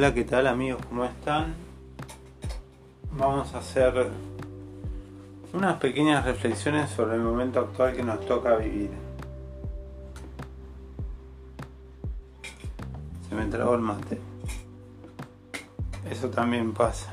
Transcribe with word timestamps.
Hola, 0.00 0.14
¿qué 0.14 0.24
tal 0.24 0.46
amigos? 0.46 0.80
¿Cómo 0.88 1.04
están? 1.04 1.52
Vamos 3.12 3.52
a 3.52 3.58
hacer 3.58 4.08
unas 5.52 5.76
pequeñas 5.76 6.24
reflexiones 6.24 6.88
sobre 6.88 7.16
el 7.16 7.20
momento 7.20 7.60
actual 7.60 7.94
que 7.94 8.02
nos 8.02 8.24
toca 8.24 8.56
vivir. 8.56 8.88
Se 13.28 13.34
me 13.34 13.44
trabó 13.44 13.74
el 13.74 13.82
mate. 13.82 14.18
Eso 16.10 16.30
también 16.30 16.72
pasa. 16.72 17.12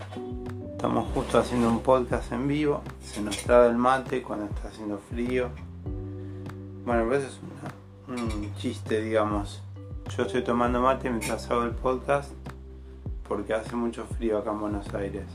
Estamos 0.72 1.10
justo 1.14 1.40
haciendo 1.40 1.68
un 1.68 1.82
podcast 1.82 2.32
en 2.32 2.48
vivo. 2.48 2.84
Se 3.04 3.20
nos 3.22 3.36
traba 3.40 3.68
el 3.68 3.76
mate 3.76 4.22
cuando 4.22 4.46
está 4.46 4.70
haciendo 4.70 4.98
frío. 5.10 5.50
Bueno, 6.86 7.06
pues 7.06 7.26
es 7.26 7.40
un 8.08 8.56
chiste, 8.56 9.02
digamos. 9.02 9.62
Yo 10.16 10.24
estoy 10.24 10.42
tomando 10.42 10.80
mate 10.80 11.10
mientras 11.10 11.52
hago 11.52 11.64
el 11.64 11.72
podcast 11.72 12.32
porque 13.28 13.54
hace 13.54 13.76
mucho 13.76 14.06
frío 14.06 14.38
acá 14.38 14.52
en 14.52 14.60
Buenos 14.60 14.94
Aires. 14.94 15.26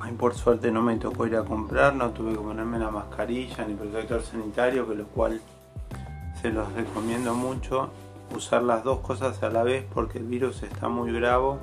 Ay, 0.00 0.12
por 0.12 0.34
suerte 0.34 0.72
no 0.72 0.82
me 0.82 0.96
tocó 0.96 1.26
ir 1.26 1.36
a 1.36 1.44
comprar, 1.44 1.94
no 1.94 2.10
tuve 2.10 2.32
que 2.32 2.38
ponerme 2.38 2.78
la 2.78 2.90
mascarilla 2.90 3.64
ni 3.64 3.74
protector 3.74 4.22
sanitario, 4.22 4.88
que 4.88 4.96
lo 4.96 5.06
cual 5.06 5.40
se 6.40 6.50
los 6.50 6.72
recomiendo 6.72 7.34
mucho. 7.34 7.90
Usar 8.34 8.62
las 8.62 8.82
dos 8.82 9.00
cosas 9.00 9.42
a 9.42 9.50
la 9.50 9.62
vez 9.62 9.84
porque 9.94 10.18
el 10.18 10.24
virus 10.24 10.62
está 10.62 10.88
muy 10.88 11.12
bravo 11.12 11.58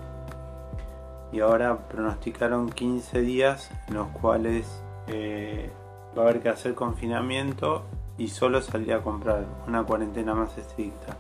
y 1.32 1.42
ahora 1.42 1.78
pronosticaron 1.90 2.70
15 2.70 3.22
días 3.22 3.72
en 3.88 3.96
los 3.96 4.08
cuales 4.08 4.82
eh, 5.08 5.70
va 6.18 6.24
a 6.24 6.26
haber 6.30 6.42
que 6.42 6.50
hacer 6.50 6.76
confinamiento 6.76 7.84
y 8.18 8.28
solo 8.28 8.62
salir 8.62 8.94
a 8.94 9.02
comprar 9.02 9.46
una 9.68 9.84
cuarentena 9.84 10.34
más 10.34 10.58
estricta. 10.58 11.18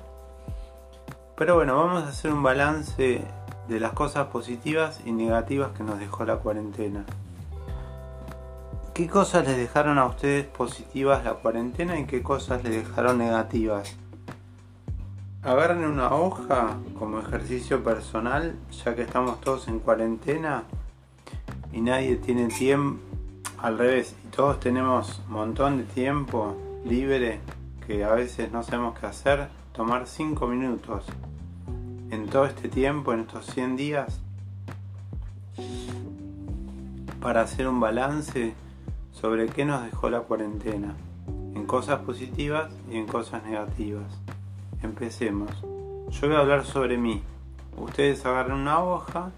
Pero 1.39 1.55
bueno, 1.55 1.77
vamos 1.77 2.03
a 2.03 2.09
hacer 2.09 2.33
un 2.33 2.43
balance 2.43 3.21
de 3.69 3.79
las 3.79 3.93
cosas 3.93 4.27
positivas 4.27 4.99
y 5.05 5.13
negativas 5.13 5.71
que 5.71 5.83
nos 5.83 5.97
dejó 5.97 6.25
la 6.25 6.35
cuarentena. 6.35 7.05
¿Qué 8.93 9.07
cosas 9.07 9.47
les 9.47 9.55
dejaron 9.55 9.97
a 9.99 10.05
ustedes 10.05 10.45
positivas 10.45 11.23
la 11.23 11.35
cuarentena 11.35 11.97
y 11.97 12.05
qué 12.07 12.21
cosas 12.21 12.61
les 12.65 12.85
dejaron 12.85 13.19
negativas? 13.19 13.95
Agarren 15.41 15.85
una 15.85 16.13
hoja 16.13 16.75
como 16.99 17.21
ejercicio 17.21 17.85
personal, 17.85 18.57
ya 18.83 18.93
que 18.93 19.03
estamos 19.03 19.39
todos 19.39 19.69
en 19.69 19.79
cuarentena 19.79 20.65
y 21.71 21.79
nadie 21.79 22.17
tiene 22.17 22.49
tiempo, 22.49 22.99
al 23.59 23.77
revés, 23.77 24.13
y 24.25 24.27
todos 24.27 24.59
tenemos 24.59 25.21
un 25.29 25.35
montón 25.35 25.77
de 25.77 25.83
tiempo 25.85 26.57
libre 26.83 27.39
que 27.87 28.03
a 28.03 28.11
veces 28.11 28.51
no 28.51 28.61
sabemos 28.61 28.99
qué 28.99 29.05
hacer, 29.05 29.47
tomar 29.71 30.05
5 30.05 30.45
minutos 30.45 31.05
en 32.11 32.27
todo 32.27 32.45
este 32.45 32.69
tiempo, 32.69 33.13
en 33.13 33.21
estos 33.21 33.45
100 33.47 33.75
días, 33.75 34.19
para 37.21 37.41
hacer 37.41 37.67
un 37.67 37.79
balance 37.79 38.53
sobre 39.11 39.47
qué 39.47 39.65
nos 39.65 39.83
dejó 39.83 40.09
la 40.09 40.21
cuarentena, 40.21 40.95
en 41.27 41.65
cosas 41.65 41.99
positivas 41.99 42.71
y 42.89 42.97
en 42.97 43.05
cosas 43.05 43.43
negativas. 43.43 44.19
Empecemos. 44.81 45.51
Yo 46.09 46.27
voy 46.27 46.35
a 46.35 46.39
hablar 46.39 46.65
sobre 46.65 46.97
mí. 46.97 47.21
Ustedes 47.77 48.25
agarren 48.25 48.53
una 48.53 48.83
hoja 48.83 49.31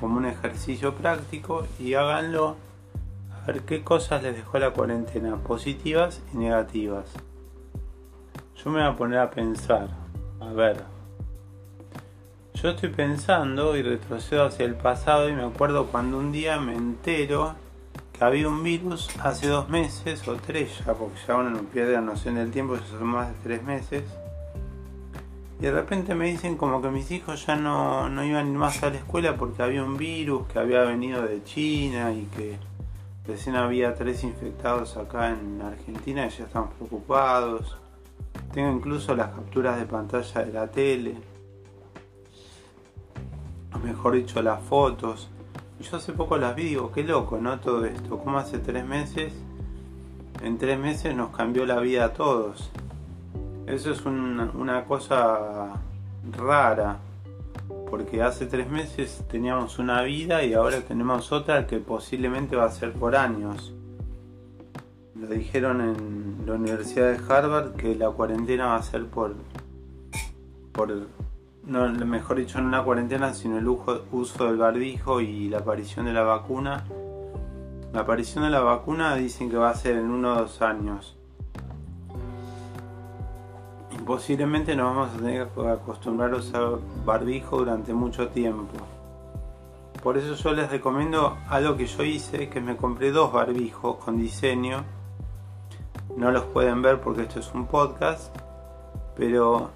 como 0.00 0.18
un 0.18 0.26
ejercicio 0.26 0.94
práctico 0.94 1.66
y 1.78 1.94
háganlo 1.94 2.56
a 3.30 3.46
ver 3.46 3.62
qué 3.62 3.82
cosas 3.82 4.22
les 4.22 4.36
dejó 4.36 4.58
la 4.58 4.70
cuarentena, 4.70 5.36
positivas 5.36 6.22
y 6.32 6.38
negativas. 6.38 7.06
Yo 8.56 8.70
me 8.70 8.80
voy 8.80 8.88
a 8.88 8.96
poner 8.96 9.18
a 9.18 9.30
pensar, 9.30 9.88
a 10.40 10.52
ver, 10.52 10.95
yo 12.56 12.70
estoy 12.70 12.88
pensando 12.88 13.76
y 13.76 13.82
retrocedo 13.82 14.46
hacia 14.46 14.64
el 14.64 14.74
pasado 14.74 15.28
y 15.28 15.32
me 15.34 15.44
acuerdo 15.44 15.86
cuando 15.88 16.18
un 16.18 16.32
día 16.32 16.58
me 16.58 16.74
entero 16.74 17.54
que 18.12 18.24
había 18.24 18.48
un 18.48 18.62
virus 18.62 19.10
hace 19.22 19.46
dos 19.46 19.68
meses 19.68 20.26
o 20.26 20.36
tres 20.36 20.70
ya, 20.84 20.94
porque 20.94 21.18
ya 21.28 21.36
uno 21.36 21.50
no 21.50 21.60
pierde 21.64 21.92
la 21.92 22.00
noción 22.00 22.36
del 22.36 22.50
tiempo, 22.50 22.76
ya 22.76 22.98
son 22.98 23.08
más 23.08 23.28
de 23.28 23.34
tres 23.42 23.62
meses. 23.62 24.04
Y 25.58 25.62
de 25.64 25.72
repente 25.72 26.14
me 26.14 26.30
dicen 26.30 26.56
como 26.56 26.80
que 26.80 26.88
mis 26.88 27.10
hijos 27.10 27.44
ya 27.46 27.56
no, 27.56 28.08
no 28.08 28.24
iban 28.24 28.56
más 28.56 28.82
a 28.82 28.90
la 28.90 28.96
escuela 28.96 29.36
porque 29.36 29.62
había 29.62 29.84
un 29.84 29.98
virus 29.98 30.46
que 30.46 30.58
había 30.58 30.80
venido 30.82 31.22
de 31.22 31.44
China 31.44 32.12
y 32.12 32.24
que 32.36 32.56
recién 33.26 33.56
había 33.56 33.94
tres 33.94 34.24
infectados 34.24 34.96
acá 34.96 35.28
en 35.30 35.60
Argentina 35.60 36.26
y 36.26 36.30
ya 36.30 36.44
estamos 36.44 36.72
preocupados. 36.74 37.76
Tengo 38.54 38.72
incluso 38.72 39.14
las 39.14 39.28
capturas 39.28 39.78
de 39.78 39.84
pantalla 39.84 40.42
de 40.42 40.52
la 40.52 40.70
tele 40.70 41.35
mejor 43.82 44.14
dicho 44.14 44.42
las 44.42 44.60
fotos. 44.62 45.28
Yo 45.80 45.96
hace 45.96 46.12
poco 46.12 46.36
las 46.36 46.54
vi 46.54 46.64
digo, 46.64 46.92
qué 46.92 47.04
loco, 47.04 47.38
¿no? 47.38 47.60
Todo 47.60 47.84
esto, 47.84 48.18
como 48.18 48.38
hace 48.38 48.58
tres 48.58 48.84
meses, 48.86 49.32
en 50.42 50.58
tres 50.58 50.78
meses 50.78 51.14
nos 51.14 51.30
cambió 51.36 51.66
la 51.66 51.78
vida 51.80 52.06
a 52.06 52.12
todos. 52.12 52.70
Eso 53.66 53.90
es 53.90 54.04
una 54.06 54.84
cosa 54.84 55.74
rara, 56.36 56.98
porque 57.90 58.22
hace 58.22 58.46
tres 58.46 58.68
meses 58.68 59.24
teníamos 59.30 59.78
una 59.78 60.02
vida 60.02 60.42
y 60.44 60.54
ahora 60.54 60.80
tenemos 60.80 61.32
otra 61.32 61.66
que 61.66 61.78
posiblemente 61.78 62.56
va 62.56 62.64
a 62.64 62.70
ser 62.70 62.92
por 62.92 63.16
años. 63.16 63.72
Lo 65.14 65.26
dijeron 65.28 65.80
en 65.80 66.46
la 66.46 66.54
Universidad 66.54 67.12
de 67.12 67.32
Harvard 67.32 67.72
que 67.74 67.94
la 67.94 68.10
cuarentena 68.10 68.66
va 68.66 68.76
a 68.76 68.82
ser 68.82 69.06
por, 69.06 69.34
por 70.72 71.06
no, 71.66 71.88
mejor 72.06 72.36
dicho, 72.36 72.60
no 72.60 72.68
una 72.68 72.82
cuarentena, 72.84 73.34
sino 73.34 73.58
el 73.58 73.68
uso 73.68 74.46
del 74.46 74.56
barbijo 74.56 75.20
y 75.20 75.48
la 75.48 75.58
aparición 75.58 76.06
de 76.06 76.12
la 76.12 76.22
vacuna. 76.22 76.84
La 77.92 78.00
aparición 78.02 78.44
de 78.44 78.50
la 78.50 78.60
vacuna 78.60 79.16
dicen 79.16 79.50
que 79.50 79.56
va 79.56 79.70
a 79.70 79.74
ser 79.74 79.96
en 79.96 80.10
uno 80.10 80.32
o 80.32 80.36
dos 80.36 80.62
años. 80.62 81.16
Y 83.90 83.98
posiblemente 83.98 84.76
nos 84.76 84.94
vamos 84.94 85.14
a 85.14 85.16
tener 85.16 85.48
que 85.48 85.68
acostumbrar 85.68 86.32
a 86.32 86.36
usar 86.36 86.78
barbijo 87.04 87.58
durante 87.58 87.92
mucho 87.92 88.28
tiempo. 88.28 88.76
Por 90.02 90.18
eso 90.18 90.34
yo 90.34 90.52
les 90.52 90.70
recomiendo 90.70 91.36
algo 91.48 91.76
que 91.76 91.86
yo 91.86 92.04
hice, 92.04 92.48
que 92.48 92.60
me 92.60 92.76
compré 92.76 93.10
dos 93.10 93.32
barbijos 93.32 93.96
con 93.96 94.18
diseño. 94.18 94.84
No 96.16 96.30
los 96.30 96.44
pueden 96.44 96.80
ver 96.80 97.00
porque 97.00 97.22
esto 97.22 97.40
es 97.40 97.52
un 97.54 97.66
podcast, 97.66 98.32
pero 99.16 99.70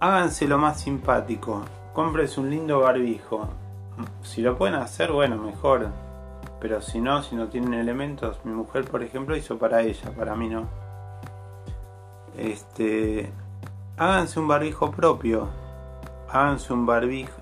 háganse 0.00 0.46
lo 0.46 0.58
más 0.58 0.80
simpático. 0.80 1.62
Compres 1.92 2.38
un 2.38 2.50
lindo 2.50 2.80
barbijo. 2.80 3.48
Si 4.22 4.42
lo 4.42 4.56
pueden 4.56 4.74
hacer, 4.74 5.12
bueno, 5.12 5.36
mejor. 5.36 5.88
Pero 6.60 6.82
si 6.82 7.00
no, 7.00 7.22
si 7.22 7.36
no 7.36 7.48
tienen 7.48 7.74
elementos, 7.74 8.38
mi 8.44 8.52
mujer, 8.52 8.84
por 8.84 9.02
ejemplo, 9.02 9.36
hizo 9.36 9.58
para 9.58 9.82
ella, 9.82 10.10
para 10.16 10.34
mí 10.34 10.48
no. 10.48 10.66
Este, 12.36 13.30
háganse 13.96 14.40
un 14.40 14.48
barbijo 14.48 14.90
propio. 14.90 15.48
Háganse 16.30 16.72
un 16.72 16.86
barbijo. 16.86 17.40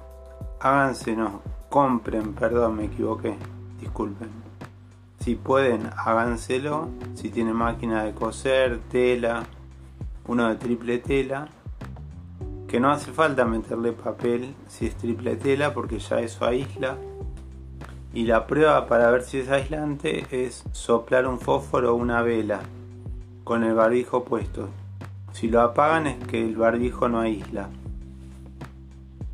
Háganse, 0.61 1.17
no, 1.17 1.41
compren, 1.69 2.35
perdón, 2.35 2.77
me 2.77 2.85
equivoqué. 2.85 3.37
Disculpen. 3.81 4.31
Si 5.21 5.35
pueden, 5.37 5.91
háganselo. 5.97 6.89
Si 7.15 7.31
tienen 7.31 7.57
máquina 7.57 8.05
de 8.05 8.13
coser, 8.13 8.81
tela, 8.91 9.45
uno 10.27 10.49
de 10.49 10.57
triple 10.57 10.99
tela 10.99 11.49
que 12.73 12.81
no 12.81 12.91
hace 12.91 13.13
falta 13.13 13.45
meterle 13.45 13.93
papel 13.93 14.55
si 14.67 14.87
es 14.87 14.95
triple 14.95 15.37
tela 15.37 15.75
porque 15.75 15.99
ya 15.99 16.21
eso 16.21 16.47
aísla. 16.47 16.97
Y 18.15 18.25
la 18.25 18.47
prueba 18.47 18.87
para 18.87 19.11
ver 19.11 19.25
si 19.25 19.41
es 19.41 19.51
aislante 19.51 20.25
es 20.31 20.65
soplar 20.73 21.27
un 21.27 21.39
fósforo 21.39 21.93
o 21.93 21.97
una 21.97 22.23
vela 22.23 22.61
con 23.45 23.63
el 23.63 23.75
barbijo 23.75 24.25
puesto. 24.25 24.71
Si 25.33 25.49
lo 25.49 25.61
apagan 25.61 26.07
es 26.07 26.27
que 26.27 26.43
el 26.43 26.57
barbijo 26.57 27.11
no 27.11 27.21
aísla. 27.21 27.69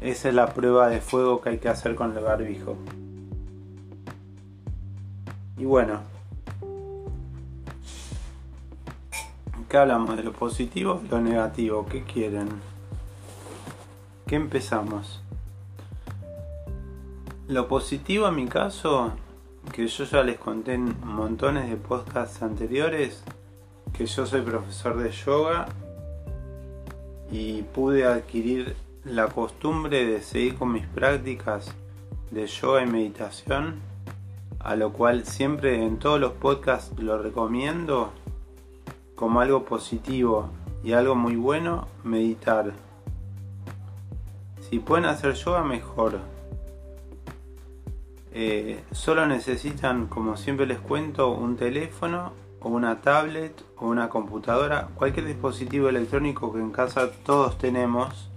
Esa 0.01 0.31
es 0.31 0.35
la 0.35 0.53
prueba 0.53 0.89
de 0.89 1.01
fuego 1.01 1.41
que 1.41 1.51
hay 1.51 1.59
que 1.59 1.69
hacer 1.69 1.95
con 1.95 2.19
el 2.19 2.25
barbijo. 2.25 2.77
Y 5.57 5.65
bueno, 5.65 6.01
¿qué 9.69 9.77
hablamos? 9.77 10.17
¿De 10.17 10.25
lo 10.25 10.33
positivo 10.33 10.95
o 10.95 11.09
lo 11.09 11.21
negativo? 11.21 11.87
¿Qué 11.87 12.03
quieren? 12.03 12.78
¿Qué 14.29 14.37
empezamos? 14.37 15.23
Lo 17.49 17.67
positivo 17.67 18.29
en 18.29 18.37
mi 18.37 18.47
caso, 18.47 19.13
que 19.73 19.87
yo 19.87 20.05
ya 20.05 20.23
les 20.23 20.37
conté 20.37 20.75
en 20.75 20.95
montones 21.03 21.71
de 21.71 21.77
podcasts 21.77 22.43
anteriores, 22.43 23.25
que 23.95 24.05
yo 24.05 24.27
soy 24.27 24.43
profesor 24.43 24.99
de 24.99 25.13
yoga 25.13 25.65
y 27.31 27.63
pude 27.63 28.05
adquirir 28.05 28.77
la 29.03 29.29
costumbre 29.29 30.05
de 30.05 30.21
seguir 30.21 30.57
con 30.57 30.73
mis 30.73 30.87
prácticas 30.87 31.75
de 32.31 32.47
yoga 32.47 32.83
y 32.83 32.87
meditación, 32.87 33.77
a 34.61 34.77
lo 34.77 34.93
cual 34.93 35.25
siempre 35.25 35.83
en 35.83 35.99
todos 35.99 36.21
los 36.21 36.33
podcasts 36.33 36.93
lo 36.99 37.17
recomiendo 37.17 38.13
como 39.15 39.41
algo 39.41 39.65
positivo 39.65 40.51
y 40.85 40.93
algo 40.93 41.15
muy 41.15 41.37
bueno, 41.37 41.89
meditar 42.05 42.75
Si 44.69 44.81
pueden 44.81 45.07
hacer 45.07 45.33
yoga, 45.33 45.65
mejor. 45.65 46.19
Eh, 48.33 48.85
solo 48.93 49.27
necesitan, 49.27 50.09
como 50.09 50.37
siempre 50.37 50.67
les 50.67 50.79
cuento, 50.79 51.31
un 51.31 51.57
teléfono 51.57 52.33
o 52.61 52.69
una 52.69 53.01
tablet 53.01 53.65
o 53.79 53.87
una 53.89 54.11
computadora, 54.11 54.89
cualquier 54.95 55.27
dispositivo 55.27 55.89
electrónico 55.89 56.53
que 56.53 56.59
en 56.59 56.71
casa 56.71 57.11
todos 57.25 57.57
tenemos. 57.57 58.31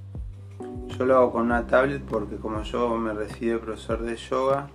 Yo 0.98 1.06
lo 1.06 1.18
hago 1.18 1.32
con 1.34 1.44
una 1.44 1.68
tablet 1.68 2.02
porque 2.02 2.38
como 2.38 2.64
yo 2.64 2.96
me 2.96 3.14
recibí 3.14 3.58
profesor 3.58 4.02
de 4.02 4.16
yoga, 4.16 4.70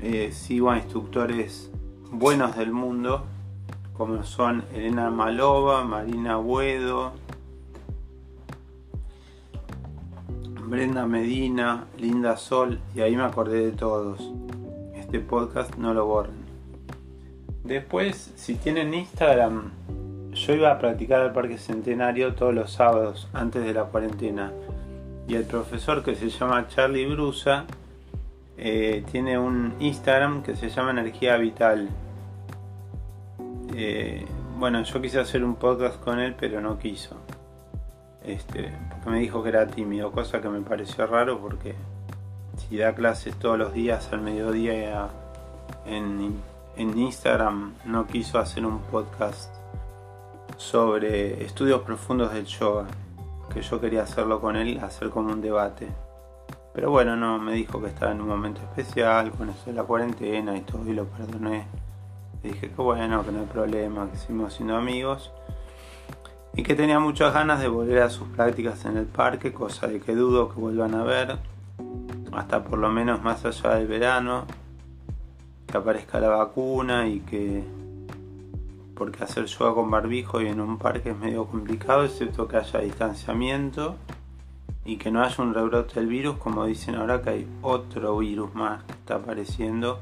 eh, 0.00 0.30
sigo 0.32 0.70
a 0.70 0.76
instructores 0.78 1.70
buenos 2.12 2.56
del 2.56 2.70
mundo, 2.70 3.24
como 3.96 4.22
son 4.22 4.64
Elena 4.72 5.10
Malova, 5.10 5.82
Marina 5.82 6.36
Buedo, 6.36 7.12
Brenda 10.70 11.04
Medina, 11.04 11.86
Linda 11.98 12.36
Sol, 12.36 12.78
y 12.94 13.00
ahí 13.00 13.16
me 13.16 13.24
acordé 13.24 13.66
de 13.66 13.72
todos. 13.72 14.30
Este 14.94 15.18
podcast 15.18 15.74
no 15.74 15.92
lo 15.92 16.06
borren. 16.06 16.44
Después, 17.64 18.32
si 18.36 18.54
tienen 18.54 18.94
Instagram, 18.94 19.72
yo 20.32 20.54
iba 20.54 20.70
a 20.70 20.78
practicar 20.78 21.22
al 21.22 21.32
Parque 21.32 21.58
Centenario 21.58 22.36
todos 22.36 22.54
los 22.54 22.70
sábados 22.70 23.28
antes 23.32 23.64
de 23.64 23.74
la 23.74 23.86
cuarentena. 23.86 24.52
Y 25.26 25.34
el 25.34 25.42
profesor 25.42 26.04
que 26.04 26.14
se 26.14 26.30
llama 26.30 26.68
Charlie 26.68 27.06
Brusa 27.06 27.64
eh, 28.56 29.02
tiene 29.10 29.40
un 29.40 29.74
Instagram 29.80 30.44
que 30.44 30.54
se 30.54 30.68
llama 30.68 30.92
Energía 30.92 31.36
Vital. 31.36 31.88
Eh, 33.74 34.24
bueno, 34.56 34.84
yo 34.84 35.02
quise 35.02 35.18
hacer 35.18 35.42
un 35.42 35.56
podcast 35.56 35.98
con 36.00 36.20
él, 36.20 36.36
pero 36.38 36.60
no 36.60 36.78
quiso. 36.78 37.16
Este, 38.24 38.70
porque 38.90 39.10
me 39.10 39.18
dijo 39.20 39.42
que 39.42 39.48
era 39.48 39.66
tímido, 39.66 40.12
cosa 40.12 40.40
que 40.40 40.48
me 40.48 40.60
pareció 40.60 41.06
raro 41.06 41.40
porque 41.40 41.74
si 42.56 42.76
da 42.76 42.94
clases 42.94 43.34
todos 43.36 43.58
los 43.58 43.72
días 43.72 44.12
al 44.12 44.20
mediodía 44.20 45.08
en, 45.86 46.42
Instagram 46.76 47.74
no 47.84 48.06
quiso 48.06 48.38
hacer 48.38 48.64
un 48.64 48.80
podcast 48.80 49.54
sobre 50.56 51.44
estudios 51.44 51.82
profundos 51.82 52.32
del 52.32 52.46
yoga, 52.46 52.86
que 53.52 53.60
yo 53.60 53.80
quería 53.80 54.02
hacerlo 54.02 54.40
con 54.40 54.56
él, 54.56 54.78
hacer 54.80 55.10
como 55.10 55.32
un 55.32 55.42
debate. 55.42 55.88
Pero 56.72 56.90
bueno, 56.90 57.16
no, 57.16 57.38
me 57.38 57.52
dijo 57.52 57.80
que 57.80 57.88
estaba 57.88 58.12
en 58.12 58.20
un 58.20 58.28
momento 58.28 58.60
especial 58.62 59.30
con 59.32 59.50
eso 59.50 59.64
de 59.66 59.72
la 59.74 59.82
cuarentena 59.82 60.56
y 60.56 60.60
todo, 60.60 60.88
y 60.88 60.94
lo 60.94 61.04
perdoné. 61.04 61.66
Le 62.42 62.50
dije 62.50 62.70
que 62.70 62.82
bueno, 62.82 63.24
que 63.24 63.32
no 63.32 63.40
hay 63.40 63.46
problema, 63.46 64.08
que 64.10 64.16
seguimos 64.16 64.54
siendo 64.54 64.76
amigos 64.76 65.32
y 66.54 66.62
que 66.62 66.74
tenía 66.74 66.98
muchas 66.98 67.32
ganas 67.32 67.60
de 67.60 67.68
volver 67.68 68.02
a 68.02 68.10
sus 68.10 68.28
prácticas 68.28 68.84
en 68.84 68.96
el 68.96 69.06
parque, 69.06 69.52
cosa 69.52 69.86
de 69.86 70.00
que 70.00 70.14
dudo 70.14 70.52
que 70.52 70.60
vuelvan 70.60 70.94
a 70.94 71.04
ver, 71.04 71.38
hasta 72.32 72.64
por 72.64 72.78
lo 72.78 72.90
menos 72.90 73.22
más 73.22 73.44
allá 73.44 73.74
del 73.76 73.86
verano, 73.86 74.46
que 75.66 75.76
aparezca 75.76 76.18
la 76.20 76.28
vacuna 76.28 77.08
y 77.08 77.20
que 77.20 77.62
porque 78.94 79.24
hacer 79.24 79.46
yoga 79.46 79.74
con 79.74 79.90
barbijo 79.90 80.42
y 80.42 80.48
en 80.48 80.60
un 80.60 80.76
parque 80.76 81.10
es 81.10 81.16
medio 81.16 81.46
complicado, 81.46 82.04
excepto 82.04 82.46
que 82.46 82.58
haya 82.58 82.80
distanciamiento 82.80 83.96
y 84.84 84.96
que 84.96 85.10
no 85.10 85.22
haya 85.22 85.42
un 85.42 85.54
rebrote 85.54 85.94
del 85.94 86.08
virus, 86.08 86.36
como 86.36 86.66
dicen 86.66 86.96
ahora 86.96 87.22
que 87.22 87.30
hay 87.30 87.48
otro 87.62 88.18
virus 88.18 88.54
más 88.54 88.82
que 88.84 88.92
está 88.92 89.14
apareciendo, 89.14 90.00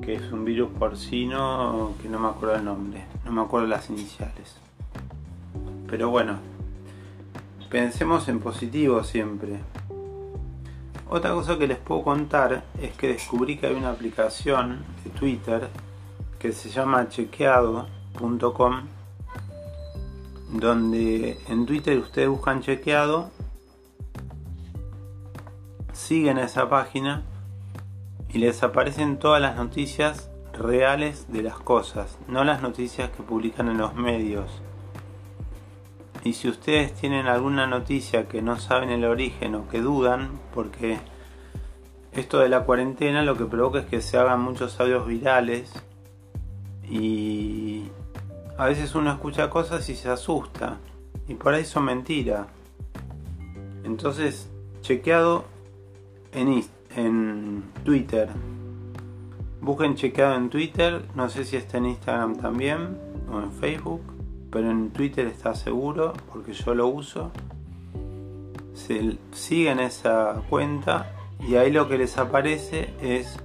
que 0.00 0.14
es 0.14 0.32
un 0.32 0.44
virus 0.44 0.70
porcino 0.76 1.92
que 2.02 2.08
no 2.08 2.18
me 2.18 2.28
acuerdo 2.28 2.56
el 2.56 2.64
nombre, 2.64 3.04
no 3.24 3.30
me 3.30 3.42
acuerdo 3.42 3.68
las 3.68 3.88
iniciales. 3.88 4.65
Pero 5.88 6.10
bueno, 6.10 6.38
pensemos 7.70 8.28
en 8.28 8.40
positivo 8.40 9.02
siempre. 9.04 9.60
Otra 11.08 11.32
cosa 11.32 11.56
que 11.56 11.66
les 11.66 11.78
puedo 11.78 12.02
contar 12.02 12.64
es 12.80 12.92
que 12.92 13.08
descubrí 13.08 13.58
que 13.58 13.68
hay 13.68 13.74
una 13.74 13.90
aplicación 13.90 14.84
de 15.04 15.10
Twitter 15.10 15.68
que 16.38 16.52
se 16.52 16.68
llama 16.68 17.08
chequeado.com 17.08 18.96
donde 20.50 21.38
en 21.48 21.66
Twitter 21.66 21.98
ustedes 21.98 22.28
buscan 22.28 22.60
chequeado, 22.60 23.30
siguen 25.92 26.38
esa 26.38 26.68
página 26.68 27.24
y 28.28 28.38
les 28.38 28.62
aparecen 28.62 29.18
todas 29.18 29.40
las 29.40 29.56
noticias 29.56 30.30
reales 30.52 31.30
de 31.32 31.42
las 31.42 31.58
cosas, 31.58 32.18
no 32.28 32.44
las 32.44 32.62
noticias 32.62 33.10
que 33.10 33.22
publican 33.22 33.68
en 33.68 33.78
los 33.78 33.94
medios. 33.94 34.62
Y 36.26 36.32
si 36.32 36.48
ustedes 36.48 36.92
tienen 36.92 37.28
alguna 37.28 37.68
noticia 37.68 38.26
que 38.26 38.42
no 38.42 38.58
saben 38.58 38.90
el 38.90 39.04
origen 39.04 39.54
o 39.54 39.68
que 39.68 39.80
dudan, 39.80 40.40
porque 40.52 40.98
esto 42.10 42.40
de 42.40 42.48
la 42.48 42.64
cuarentena 42.64 43.22
lo 43.22 43.36
que 43.36 43.44
provoca 43.44 43.78
es 43.78 43.86
que 43.86 44.00
se 44.00 44.18
hagan 44.18 44.40
muchos 44.40 44.80
audios 44.80 45.06
virales 45.06 45.72
y 46.82 47.84
a 48.58 48.66
veces 48.66 48.96
uno 48.96 49.12
escucha 49.12 49.48
cosas 49.50 49.88
y 49.88 49.94
se 49.94 50.08
asusta 50.08 50.78
y 51.28 51.34
por 51.34 51.54
ahí 51.54 51.64
son 51.64 51.84
mentiras. 51.84 52.48
Entonces, 53.84 54.50
chequeado 54.80 55.44
en, 56.32 56.64
en 56.96 57.62
Twitter. 57.84 58.30
Busquen 59.60 59.94
chequeado 59.94 60.34
en 60.34 60.50
Twitter, 60.50 61.04
no 61.14 61.30
sé 61.30 61.44
si 61.44 61.54
está 61.54 61.78
en 61.78 61.86
Instagram 61.86 62.36
también 62.36 62.98
o 63.30 63.38
en 63.38 63.52
Facebook 63.52 64.15
pero 64.50 64.70
en 64.70 64.90
Twitter 64.90 65.26
está 65.26 65.54
seguro 65.54 66.12
porque 66.32 66.52
yo 66.52 66.74
lo 66.74 66.88
uso. 66.88 67.30
Se 68.74 69.18
siguen 69.32 69.80
esa 69.80 70.42
cuenta 70.48 71.12
y 71.46 71.56
ahí 71.56 71.70
lo 71.70 71.88
que 71.88 71.98
les 71.98 72.18
aparece 72.18 72.94
es 73.00 73.38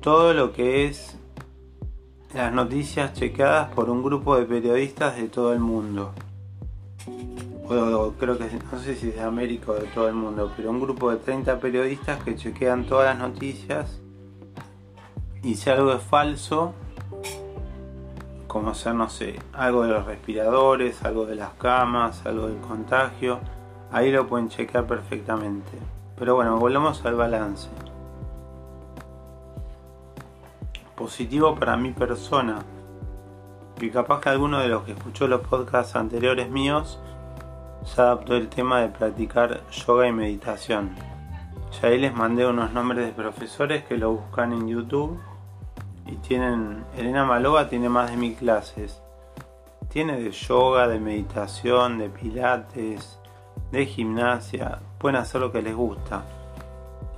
todo 0.00 0.32
lo 0.32 0.52
que 0.52 0.86
es 0.86 1.16
las 2.34 2.52
noticias 2.52 3.14
chequeadas 3.14 3.72
por 3.72 3.90
un 3.90 4.02
grupo 4.02 4.36
de 4.36 4.44
periodistas 4.44 5.16
de 5.16 5.28
todo 5.28 5.52
el 5.52 5.60
mundo. 5.60 6.12
creo 8.18 8.38
que 8.38 8.50
no 8.72 8.78
sé 8.80 8.96
si 8.96 9.10
de 9.10 9.20
América 9.20 9.72
o 9.72 9.74
de 9.74 9.86
todo 9.88 10.08
el 10.08 10.14
mundo, 10.14 10.52
pero 10.56 10.70
un 10.70 10.80
grupo 10.80 11.10
de 11.10 11.16
30 11.18 11.58
periodistas 11.58 12.22
que 12.22 12.36
chequean 12.36 12.86
todas 12.86 13.06
las 13.06 13.18
noticias 13.18 14.00
y 15.42 15.54
si 15.54 15.70
algo 15.70 15.92
es 15.92 16.02
falso, 16.02 16.74
como 18.48 18.74
ser, 18.74 18.94
no 18.94 19.10
sé, 19.10 19.38
algo 19.52 19.82
de 19.82 19.90
los 19.90 20.06
respiradores, 20.06 21.04
algo 21.04 21.26
de 21.26 21.36
las 21.36 21.50
camas, 21.52 22.24
algo 22.24 22.48
del 22.48 22.58
contagio, 22.58 23.38
ahí 23.92 24.10
lo 24.10 24.26
pueden 24.26 24.48
chequear 24.48 24.86
perfectamente. 24.86 25.78
Pero 26.16 26.34
bueno, 26.34 26.58
volvemos 26.58 27.04
al 27.04 27.14
balance. 27.14 27.68
Positivo 30.96 31.54
para 31.54 31.76
mi 31.76 31.92
persona, 31.92 32.60
y 33.80 33.90
capaz 33.90 34.22
que 34.22 34.30
alguno 34.30 34.58
de 34.58 34.68
los 34.68 34.82
que 34.82 34.92
escuchó 34.92 35.28
los 35.28 35.42
podcasts 35.42 35.94
anteriores 35.94 36.50
míos 36.50 36.98
se 37.84 38.00
adaptó 38.00 38.34
el 38.34 38.48
tema 38.48 38.80
de 38.80 38.88
practicar 38.88 39.60
yoga 39.70 40.08
y 40.08 40.12
meditación. 40.12 40.96
Ya 41.80 41.88
ahí 41.88 41.98
les 41.98 42.14
mandé 42.14 42.46
unos 42.46 42.72
nombres 42.72 43.06
de 43.06 43.12
profesores 43.12 43.84
que 43.84 43.98
lo 43.98 44.12
buscan 44.12 44.52
en 44.52 44.66
YouTube 44.66 45.20
y 46.08 46.16
tienen, 46.16 46.84
Elena 46.96 47.24
Malova 47.24 47.68
tiene 47.68 47.88
más 47.88 48.10
de 48.10 48.16
mil 48.16 48.34
clases. 48.34 49.02
Tiene 49.88 50.20
de 50.20 50.30
yoga, 50.30 50.88
de 50.88 50.98
meditación, 50.98 51.98
de 51.98 52.08
pilates, 52.08 53.18
de 53.70 53.86
gimnasia. 53.86 54.80
Pueden 54.98 55.16
hacer 55.16 55.40
lo 55.40 55.52
que 55.52 55.62
les 55.62 55.76
gusta. 55.76 56.24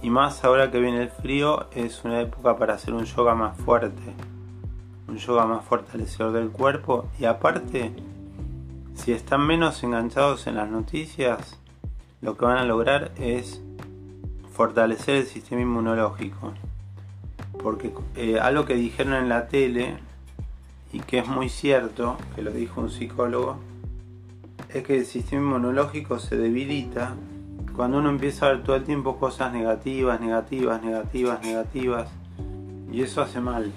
Y 0.03 0.11
más 0.11 0.45
ahora 0.45 0.71
que 0.71 0.81
viene 0.81 1.03
el 1.03 1.11
frío, 1.11 1.69
es 1.73 2.05
una 2.05 2.21
época 2.21 2.57
para 2.57 2.75
hacer 2.75 2.93
un 2.95 3.05
yoga 3.05 3.35
más 3.35 3.57
fuerte. 3.59 4.15
Un 5.09 5.19
yoga 5.19 5.47
más 5.47 5.65
fortalecedor 5.65 6.33
del 6.33 6.51
cuerpo. 6.51 7.07
Y 7.19 7.27
aparte, 7.27 7.93
si 8.95 9.13
están 9.13 9.47
menos 9.47 9.83
enganchados 9.85 10.47
en 10.47 10.57
las 10.57 10.69
noticias, 10.69 11.61
lo 12.21 12.37
que 12.37 12.45
van 12.45 12.59
a 12.59 12.65
lograr 12.65 13.13
es 13.17 13.63
fortalecer 14.53 15.17
el 15.17 15.27
sistema 15.27 15.63
inmunológico 15.63 16.53
porque 17.63 17.93
eh, 18.17 18.39
algo 18.41 18.65
que 18.65 18.75
dijeron 18.75 19.15
en 19.15 19.29
la 19.29 19.49
tele 19.49 19.97
y 20.93 21.01
que 21.01 21.19
es 21.19 21.29
muy 21.29 21.49
cierto, 21.49 22.17
que 22.35 22.43
lo 22.43 22.51
dijo 22.51 22.81
un 22.81 22.91
psicólogo, 22.91 23.59
es 24.69 24.83
que 24.85 24.99
el 24.99 25.07
sistema 25.07 25.43
inmunológico 25.43 26.19
se 26.19 26.37
debilita 26.37 27.15
cuando 27.77 27.99
uno 27.99 28.11
empieza 28.11 28.47
a 28.47 28.51
ver 28.51 28.63
todo 28.63 28.77
el 28.77 28.85
tiempo 28.85 29.19
cosas 29.19 29.53
negativas, 29.53 30.21
negativas, 30.21 30.83
negativas, 30.83 31.43
negativas, 31.43 32.09
y 32.93 33.03
eso 33.03 33.23
hace 33.23 33.41
mal. 33.41 33.73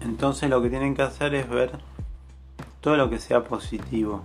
Entonces 0.00 0.50
lo 0.50 0.60
que 0.60 0.70
tienen 0.70 0.94
que 0.94 1.02
hacer 1.02 1.34
es 1.34 1.48
ver 1.48 1.70
todo 2.80 2.96
lo 2.96 3.08
que 3.08 3.18
sea 3.18 3.44
positivo. 3.44 4.22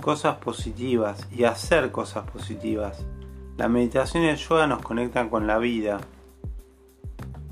Cosas 0.00 0.36
positivas 0.36 1.28
y 1.30 1.44
hacer 1.44 1.90
cosas 1.90 2.28
positivas. 2.30 3.04
La 3.56 3.68
meditación 3.68 4.24
y 4.24 4.28
el 4.28 4.36
yoga 4.36 4.66
nos 4.66 4.82
conectan 4.82 5.28
con 5.28 5.46
la 5.46 5.58
vida, 5.58 6.00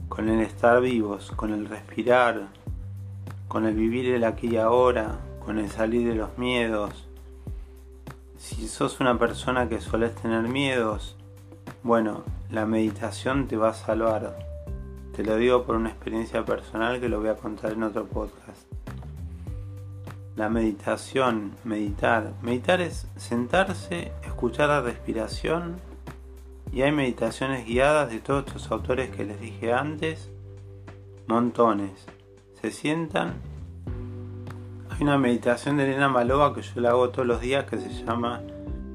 con 0.09 0.29
el 0.29 0.41
estar 0.41 0.81
vivos, 0.81 1.33
con 1.37 1.53
el 1.53 1.67
respirar, 1.67 2.49
con 3.47 3.67
el 3.67 3.75
vivir 3.75 4.15
el 4.15 4.25
aquí 4.25 4.49
y 4.49 4.57
ahora, 4.57 5.19
con 5.45 5.59
el 5.59 5.71
salir 5.71 6.09
de 6.09 6.15
los 6.15 6.37
miedos. 6.39 7.09
Si 8.37 8.69
sos 8.69 9.01
una 9.01 9.19
persona 9.19 9.69
que 9.69 9.81
sueles 9.81 10.15
tener 10.15 10.43
miedos, 10.43 11.17
bueno, 11.83 12.25
la 12.51 12.67
meditación 12.67 13.47
te 13.47 13.57
va 13.57 13.71
a 13.71 13.75
salvar. 13.75 14.39
Te 15.15 15.25
lo 15.25 15.37
digo 15.37 15.65
por 15.65 15.77
una 15.77 15.91
experiencia 15.91 16.45
personal 16.45 17.01
que 17.01 17.09
lo 17.09 17.21
voy 17.21 17.29
a 17.29 17.37
contar 17.37 17.73
en 17.73 17.83
otro 17.83 18.07
podcast. 18.07 18.67
La 20.37 20.49
meditación, 20.49 21.57
meditar. 21.65 22.33
Meditar 22.43 22.81
es 22.81 23.09
sentarse, 23.17 24.13
escuchar 24.25 24.69
la 24.69 24.81
respiración 24.81 25.88
y 26.73 26.83
hay 26.83 26.93
meditaciones 26.93 27.67
guiadas 27.67 28.11
de 28.11 28.21
todos 28.21 28.47
estos 28.47 28.71
autores 28.71 29.11
que 29.11 29.25
les 29.25 29.41
dije 29.41 29.73
antes. 29.73 30.31
Montones. 31.27 32.07
Se 32.61 32.71
sientan. 32.71 33.35
Hay 34.91 35.03
una 35.03 35.19
meditación 35.19 35.77
de 35.77 35.85
Elena 35.85 36.09
Malova 36.09 36.55
que 36.55 36.63
yo 36.63 36.81
la 36.81 36.91
hago 36.91 37.11
todos 37.11 37.27
los 37.27 37.41
días 37.41 37.65
que 37.65 37.79
se 37.79 37.91
llama 38.05 38.43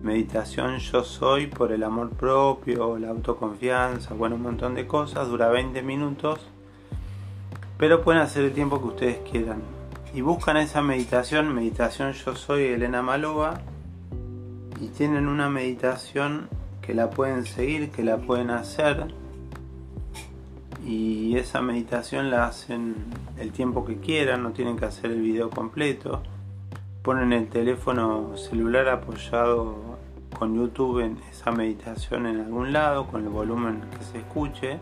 Meditación 0.01 0.79
Yo 0.79 1.03
Soy 1.03 1.47
por 1.47 1.71
el 1.71 1.83
amor 1.83 2.09
propio, 2.09 2.97
la 2.97 3.09
autoconfianza, 3.09 4.13
bueno, 4.13 4.35
un 4.35 4.41
montón 4.41 4.75
de 4.75 4.85
cosas. 4.85 5.29
Dura 5.29 5.49
20 5.49 5.81
minutos. 5.81 6.39
Pero 7.77 8.03
pueden 8.03 8.21
hacer 8.21 8.45
el 8.45 8.53
tiempo 8.53 8.79
que 8.81 8.87
ustedes 8.87 9.17
quieran 9.29 9.61
y 10.13 10.21
buscan 10.21 10.57
esa 10.57 10.81
meditación, 10.81 11.53
meditación 11.53 12.13
yo 12.13 12.35
soy 12.35 12.65
Elena 12.65 13.01
Malova, 13.01 13.61
y 14.79 14.89
tienen 14.89 15.27
una 15.27 15.49
meditación 15.49 16.49
que 16.85 16.93
la 16.93 17.09
pueden 17.09 17.45
seguir, 17.45 17.89
que 17.91 18.03
la 18.03 18.17
pueden 18.17 18.49
hacer, 18.49 19.13
y 20.85 21.37
esa 21.37 21.61
meditación 21.61 22.29
la 22.29 22.45
hacen 22.45 22.95
el 23.37 23.51
tiempo 23.51 23.85
que 23.85 23.97
quieran, 23.97 24.43
no 24.43 24.51
tienen 24.51 24.77
que 24.77 24.85
hacer 24.85 25.11
el 25.11 25.21
video 25.21 25.49
completo, 25.49 26.21
ponen 27.01 27.33
el 27.33 27.47
teléfono 27.47 28.35
celular 28.37 28.89
apoyado 28.89 29.75
con 30.37 30.55
YouTube 30.55 30.99
en 30.99 31.17
esa 31.31 31.51
meditación 31.51 32.27
en 32.27 32.41
algún 32.41 32.73
lado, 32.73 33.07
con 33.07 33.23
el 33.23 33.29
volumen 33.29 33.81
que 33.97 34.03
se 34.03 34.17
escuche, 34.19 34.79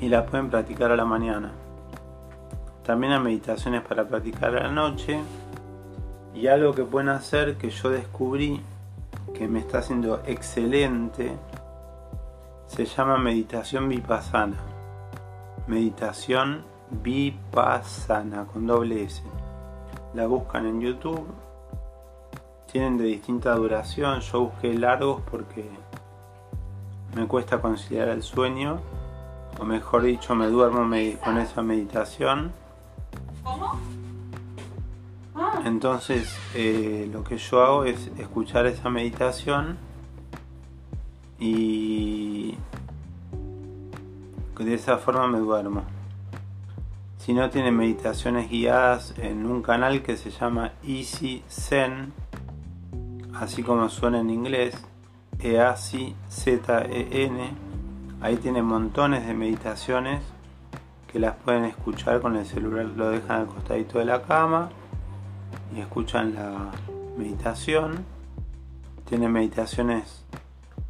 y 0.00 0.08
la 0.08 0.26
pueden 0.26 0.50
practicar 0.50 0.90
a 0.90 0.96
la 0.96 1.06
mañana. 1.06 1.52
También 2.84 3.14
hay 3.14 3.20
meditaciones 3.20 3.80
para 3.80 4.06
practicar 4.06 4.54
a 4.54 4.64
la 4.64 4.70
noche. 4.70 5.18
Y 6.34 6.48
algo 6.48 6.74
que 6.74 6.82
pueden 6.82 7.08
hacer 7.08 7.56
que 7.56 7.70
yo 7.70 7.88
descubrí 7.88 8.60
que 9.34 9.48
me 9.48 9.58
está 9.58 9.78
haciendo 9.78 10.22
excelente 10.24 11.36
se 12.66 12.86
llama 12.86 13.18
meditación 13.18 13.88
vipassana. 13.88 14.56
Meditación 15.66 16.64
vipassana 16.90 18.46
con 18.46 18.66
doble 18.66 19.04
S. 19.04 19.22
La 20.14 20.26
buscan 20.26 20.66
en 20.66 20.80
YouTube. 20.80 21.26
Tienen 22.70 22.96
de 22.96 23.04
distinta 23.04 23.54
duración. 23.54 24.20
Yo 24.20 24.46
busqué 24.46 24.74
largos 24.74 25.20
porque 25.30 25.68
me 27.14 27.26
cuesta 27.26 27.60
conciliar 27.60 28.08
el 28.08 28.22
sueño. 28.22 28.80
O 29.60 29.64
mejor 29.64 30.02
dicho, 30.02 30.34
me 30.34 30.46
duermo 30.46 30.80
con 31.22 31.38
esa 31.38 31.62
meditación 31.62 32.52
Entonces 35.74 36.32
eh, 36.54 37.10
lo 37.12 37.24
que 37.24 37.36
yo 37.36 37.60
hago 37.60 37.84
es 37.84 38.08
escuchar 38.16 38.64
esa 38.66 38.90
meditación 38.90 39.76
y 41.40 42.54
de 44.56 44.74
esa 44.74 44.98
forma 44.98 45.26
me 45.26 45.40
duermo. 45.40 45.82
Si 47.18 47.34
no 47.34 47.50
tiene 47.50 47.72
meditaciones 47.72 48.48
guiadas 48.48 49.14
en 49.18 49.46
un 49.46 49.62
canal 49.62 50.02
que 50.02 50.16
se 50.16 50.30
llama 50.30 50.74
Easy 50.86 51.42
Zen, 51.50 52.12
así 53.34 53.64
como 53.64 53.88
suena 53.88 54.20
en 54.20 54.30
inglés, 54.30 54.76
EASY 55.40 56.14
Z-E-N, 56.30 57.50
ahí 58.20 58.36
tiene 58.36 58.62
montones 58.62 59.26
de 59.26 59.34
meditaciones 59.34 60.22
que 61.10 61.18
las 61.18 61.34
pueden 61.34 61.64
escuchar 61.64 62.20
con 62.20 62.36
el 62.36 62.46
celular, 62.46 62.86
lo 62.96 63.10
dejan 63.10 63.40
al 63.40 63.46
costadito 63.48 63.98
de 63.98 64.04
la 64.04 64.22
cama 64.22 64.70
y 65.74 65.80
escuchan 65.80 66.34
la 66.34 66.70
meditación. 67.16 68.04
Tienen 69.08 69.32
meditaciones 69.32 70.24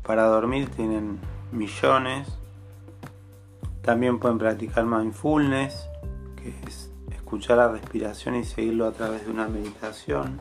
para 0.02 0.24
dormir, 0.24 0.68
tienen 0.68 1.18
millones. 1.52 2.28
También 3.82 4.18
pueden 4.18 4.38
practicar 4.38 4.84
mindfulness, 4.86 5.88
que 6.36 6.54
es 6.66 6.90
escuchar 7.10 7.58
la 7.58 7.68
respiración 7.68 8.36
y 8.36 8.44
seguirlo 8.44 8.86
a 8.86 8.92
través 8.92 9.24
de 9.24 9.30
una 9.30 9.48
meditación. 9.48 10.40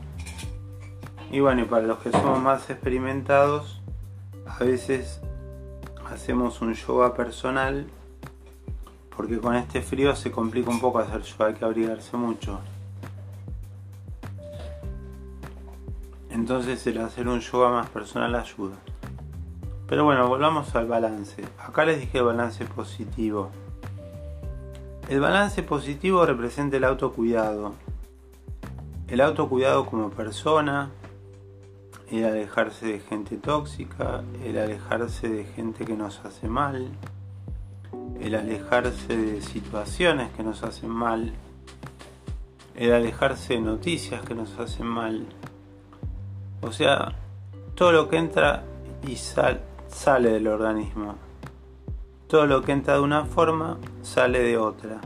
Y 1.30 1.40
bueno, 1.40 1.62
y 1.62 1.64
para 1.64 1.86
los 1.86 1.98
que 1.98 2.10
somos 2.10 2.40
más 2.40 2.68
experimentados, 2.70 3.82
a 4.46 4.62
veces 4.62 5.20
hacemos 6.10 6.60
un 6.60 6.74
yoga 6.74 7.14
personal 7.14 7.86
porque 9.16 9.38
con 9.38 9.54
este 9.54 9.80
frío 9.80 10.14
se 10.16 10.30
complica 10.30 10.70
un 10.70 10.80
poco 10.80 10.98
hacer 10.98 11.22
yoga, 11.22 11.46
hay 11.46 11.54
que 11.54 11.64
abrigarse 11.64 12.16
mucho. 12.16 12.60
Entonces 16.34 16.84
el 16.88 16.98
hacer 16.98 17.28
un 17.28 17.38
yoga 17.38 17.70
más 17.70 17.88
personal 17.90 18.34
ayuda. 18.34 18.74
Pero 19.86 20.04
bueno, 20.04 20.26
volvamos 20.26 20.74
al 20.74 20.88
balance. 20.88 21.44
Acá 21.60 21.84
les 21.84 22.00
dije 22.00 22.18
el 22.18 22.24
balance 22.24 22.64
positivo. 22.64 23.50
El 25.08 25.20
balance 25.20 25.62
positivo 25.62 26.26
representa 26.26 26.76
el 26.76 26.82
autocuidado. 26.82 27.74
El 29.06 29.20
autocuidado 29.20 29.86
como 29.86 30.10
persona, 30.10 30.90
el 32.10 32.24
alejarse 32.24 32.86
de 32.86 32.98
gente 32.98 33.36
tóxica, 33.36 34.24
el 34.42 34.58
alejarse 34.58 35.28
de 35.28 35.44
gente 35.44 35.84
que 35.84 35.94
nos 35.94 36.18
hace 36.24 36.48
mal, 36.48 36.88
el 38.20 38.34
alejarse 38.34 39.16
de 39.16 39.40
situaciones 39.40 40.32
que 40.32 40.42
nos 40.42 40.64
hacen 40.64 40.90
mal, 40.90 41.32
el 42.74 42.92
alejarse 42.92 43.54
de 43.54 43.60
noticias 43.60 44.24
que 44.24 44.34
nos 44.34 44.58
hacen 44.58 44.86
mal. 44.86 45.28
O 46.64 46.72
sea, 46.72 47.12
todo 47.74 47.92
lo 47.92 48.08
que 48.08 48.16
entra 48.16 48.64
y 49.06 49.16
sale 49.16 50.30
del 50.30 50.48
organismo. 50.48 51.16
Todo 52.26 52.46
lo 52.46 52.62
que 52.62 52.72
entra 52.72 52.94
de 52.94 53.00
una 53.00 53.26
forma 53.26 53.76
sale 54.02 54.40
de 54.40 54.56
otra. 54.56 55.00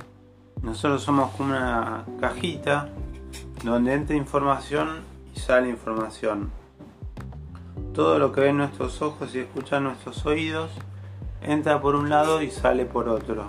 Nosotros 0.63 1.03
somos 1.03 1.33
como 1.33 1.51
una 1.51 2.05
cajita 2.21 2.89
donde 3.65 3.95
entra 3.95 4.15
información 4.15 5.01
y 5.35 5.41
sale 5.41 5.69
información. 5.69 6.51
Todo 7.93 8.21
lo 8.21 8.33
que 8.33 8.43
ven 8.43 8.59
nuestros 8.59 9.03
ojos 9.03 9.35
y 9.35 9.41
escuchan 9.41 9.85
nuestros 9.85 10.25
oídos 10.27 10.71
entra 11.43 11.81
por 11.81 11.97
un 11.97 12.09
lado 12.09 12.41
y 12.41 12.51
sale 12.51 12.85
por 12.87 13.09
otro. 13.09 13.47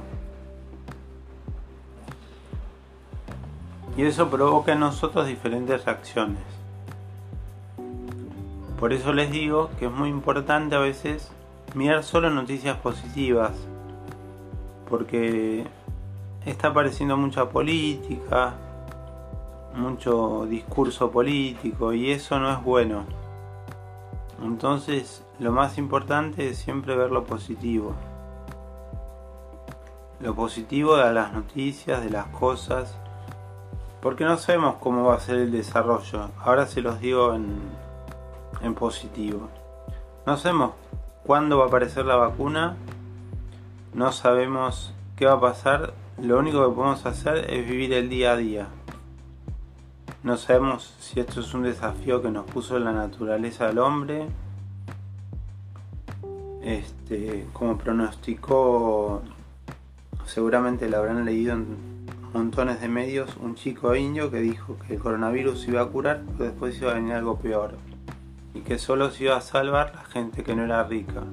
Y 3.96 4.04
eso 4.04 4.30
provoca 4.30 4.74
en 4.74 4.80
nosotros 4.80 5.28
diferentes 5.28 5.86
reacciones. 5.86 6.59
Por 8.80 8.94
eso 8.94 9.12
les 9.12 9.30
digo 9.30 9.70
que 9.78 9.88
es 9.88 9.92
muy 9.92 10.08
importante 10.08 10.74
a 10.74 10.80
veces 10.80 11.30
mirar 11.76 12.02
solo 12.02 12.30
noticias 12.30 12.78
positivas. 12.78 13.52
Porque 14.90 15.66
está 16.46 16.70
apareciendo 16.70 17.18
mucha 17.18 17.50
política, 17.50 18.54
mucho 19.76 20.46
discurso 20.46 21.12
político 21.12 21.92
y 21.92 22.12
eso 22.12 22.40
no 22.40 22.54
es 22.54 22.64
bueno. 22.64 23.04
Entonces 24.42 25.26
lo 25.40 25.52
más 25.52 25.78
importante 25.78 26.48
es 26.48 26.58
siempre 26.58 26.96
ver 26.96 27.12
lo 27.12 27.26
positivo. 27.26 27.94
Lo 30.22 30.34
positivo 30.34 30.96
de 30.96 31.14
las 31.14 31.34
noticias, 31.34 32.02
de 32.02 32.12
las 32.12 32.28
cosas. 32.28 32.98
Porque 34.02 34.24
no 34.24 34.38
sabemos 34.38 34.76
cómo 34.80 35.04
va 35.04 35.16
a 35.16 35.20
ser 35.20 35.36
el 35.36 35.52
desarrollo. 35.52 36.30
Ahora 36.40 36.66
se 36.66 36.82
los 36.82 37.02
digo 37.02 37.34
en, 37.34 37.60
en 38.62 38.76
positivo. 38.76 39.50
No 40.26 40.38
sabemos 40.38 40.72
cuándo 41.24 41.58
va 41.58 41.66
a 41.66 41.68
aparecer 41.68 42.06
la 42.06 42.16
vacuna. 42.16 42.78
No 43.94 44.12
sabemos 44.12 44.94
qué 45.16 45.26
va 45.26 45.34
a 45.34 45.42
pasar. 45.42 45.94
Lo 46.22 46.38
único 46.40 46.68
que 46.68 46.76
podemos 46.76 47.06
hacer 47.06 47.50
es 47.52 47.68
vivir 47.68 47.94
el 47.94 48.10
día 48.10 48.34
a 48.34 48.38
día. 48.38 48.68
No 50.24 50.38
sabemos 50.38 50.96
si 51.00 51.20
esto 51.20 51.40
es 51.40 51.54
un 51.54 51.64
desafío 51.64 52.22
que 52.22 52.30
nos 52.30 52.46
puso 52.46 52.78
la 52.78 52.92
naturaleza 52.92 53.68
del 53.68 53.80
hombre 53.80 54.28
este, 56.62 57.48
como 57.54 57.78
pronosticó, 57.78 59.22
seguramente 60.26 60.90
lo 60.90 60.98
habrán 60.98 61.26
leído 61.26 61.54
en 61.54 61.66
montones 62.34 62.82
de 62.82 62.88
medios, 62.88 63.38
un 63.38 63.56
chico 63.56 63.96
indio 63.96 64.30
que 64.30 64.40
dijo 64.40 64.78
que 64.86 64.96
el 64.96 65.00
coronavirus 65.00 65.68
iba 65.68 65.82
a 65.82 65.86
curar, 65.88 66.22
pero 66.38 66.52
después 66.52 66.80
iba 66.80 66.92
a 66.92 66.96
venir 66.96 67.14
algo 67.14 67.40
peor. 67.40 67.76
Y 68.54 68.62
que 68.62 68.78
solo 68.80 69.12
se 69.12 69.26
iba 69.26 69.38
a 69.38 69.42
salvar 69.42 69.94
la 69.96 70.04
gente 70.06 70.44
que 70.44 70.56
no 70.56 70.64
era 70.64 70.84
rica. 70.84 71.24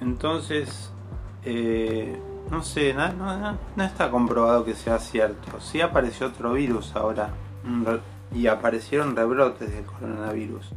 Entonces, 0.00 0.92
eh, 1.44 2.18
no 2.50 2.62
sé, 2.62 2.94
no, 2.94 3.58
está 3.82 4.10
comprobado 4.10 4.64
que 4.64 4.74
sea 4.74 4.98
cierto. 4.98 5.60
Sí 5.60 5.80
apareció 5.80 6.28
otro 6.28 6.52
virus 6.52 6.94
ahora 6.96 7.30
y 8.32 8.46
aparecieron 8.46 9.16
rebrotes 9.16 9.72
del 9.72 9.84
coronavirus. 9.84 10.70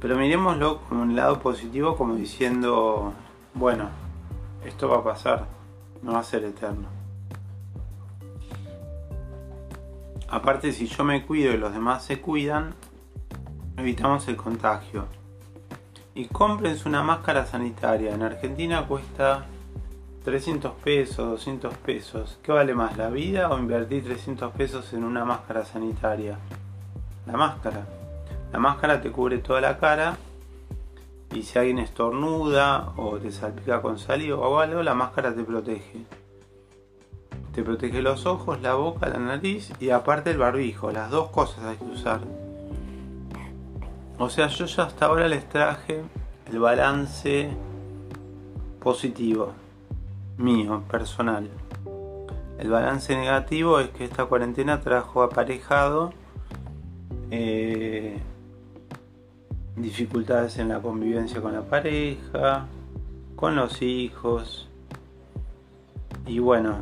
Pero 0.00 0.16
miremoslo 0.16 0.80
como 0.88 1.02
un 1.02 1.14
lado 1.14 1.40
positivo, 1.40 1.96
como 1.96 2.14
diciendo, 2.14 3.12
bueno, 3.54 3.88
esto 4.64 4.88
va 4.88 4.98
a 4.98 5.04
pasar, 5.04 5.46
no 6.02 6.14
va 6.14 6.20
a 6.20 6.24
ser 6.24 6.44
eterno. 6.44 6.88
Aparte, 10.32 10.72
si 10.72 10.86
yo 10.86 11.04
me 11.04 11.26
cuido 11.26 11.52
y 11.52 11.58
los 11.58 11.74
demás 11.74 12.06
se 12.06 12.18
cuidan, 12.18 12.72
evitamos 13.76 14.26
el 14.28 14.36
contagio. 14.36 15.04
Y 16.14 16.24
cómprense 16.24 16.88
una 16.88 17.02
máscara 17.02 17.44
sanitaria. 17.44 18.14
En 18.14 18.22
Argentina 18.22 18.86
cuesta 18.86 19.44
300 20.24 20.72
pesos, 20.82 21.28
200 21.32 21.74
pesos. 21.74 22.38
¿Qué 22.42 22.50
vale 22.50 22.74
más, 22.74 22.96
la 22.96 23.10
vida 23.10 23.50
o 23.50 23.58
invertir 23.58 24.04
300 24.04 24.52
pesos 24.52 24.94
en 24.94 25.04
una 25.04 25.26
máscara 25.26 25.66
sanitaria? 25.66 26.38
La 27.26 27.34
máscara. 27.34 27.86
La 28.54 28.58
máscara 28.58 29.02
te 29.02 29.10
cubre 29.10 29.36
toda 29.36 29.60
la 29.60 29.76
cara 29.76 30.16
y 31.34 31.42
si 31.42 31.58
alguien 31.58 31.78
estornuda 31.78 32.94
o 32.96 33.18
te 33.18 33.30
salpica 33.32 33.82
con 33.82 33.98
saliva 33.98 34.38
o 34.38 34.58
algo, 34.60 34.82
la 34.82 34.94
máscara 34.94 35.34
te 35.34 35.44
protege. 35.44 36.06
Te 37.52 37.62
protege 37.62 38.00
los 38.00 38.24
ojos, 38.24 38.62
la 38.62 38.74
boca, 38.74 39.08
la 39.08 39.18
nariz 39.18 39.72
y 39.78 39.90
aparte 39.90 40.30
el 40.30 40.38
barbijo. 40.38 40.90
Las 40.90 41.10
dos 41.10 41.28
cosas 41.30 41.64
hay 41.64 41.76
que 41.76 41.84
usar. 41.84 42.20
O 44.18 44.30
sea, 44.30 44.46
yo 44.48 44.64
ya 44.66 44.84
hasta 44.84 45.06
ahora 45.06 45.28
les 45.28 45.48
traje 45.48 46.00
el 46.50 46.58
balance 46.58 47.50
positivo 48.80 49.52
mío, 50.38 50.82
personal. 50.90 51.48
El 52.58 52.70
balance 52.70 53.14
negativo 53.16 53.80
es 53.80 53.90
que 53.90 54.04
esta 54.04 54.24
cuarentena 54.26 54.80
trajo 54.80 55.22
aparejado 55.22 56.12
eh, 57.30 58.18
dificultades 59.76 60.58
en 60.58 60.68
la 60.68 60.80
convivencia 60.80 61.40
con 61.40 61.52
la 61.52 61.62
pareja, 61.62 62.66
con 63.36 63.56
los 63.56 63.82
hijos. 63.82 64.68
Y 66.26 66.38
bueno, 66.38 66.76